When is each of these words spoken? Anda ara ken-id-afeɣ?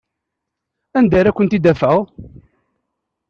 Anda 0.97 1.15
ara 1.19 1.35
ken-id-afeɣ? 1.37 1.97